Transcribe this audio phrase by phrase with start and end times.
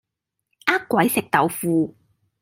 [0.65, 1.95] 呃鬼食豆腐